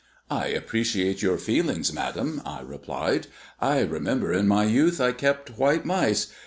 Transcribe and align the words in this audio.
"I 0.31 0.47
appreciate 0.47 1.21
your 1.21 1.37
feelings, 1.37 1.93
madam," 1.93 2.41
I 2.43 2.61
replied. 2.61 3.27
"I 3.59 3.81
remember 3.81 4.33
in 4.33 4.47
my 4.47 4.63
youth 4.63 4.99
I 4.99 5.11
kept 5.11 5.59
white 5.59 5.85
mice. 5.85 6.33